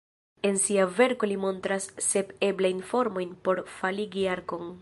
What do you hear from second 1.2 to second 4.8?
li montras sep eblajn formojn por faligi arkon.